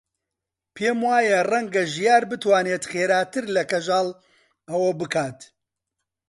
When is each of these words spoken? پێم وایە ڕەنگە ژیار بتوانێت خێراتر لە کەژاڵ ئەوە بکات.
پێم 0.75 0.99
وایە 1.07 1.39
ڕەنگە 1.51 1.83
ژیار 1.93 2.23
بتوانێت 2.31 2.83
خێراتر 2.91 3.45
لە 3.55 3.63
کەژاڵ 3.71 4.07
ئەوە 4.69 4.91
بکات. 4.99 5.39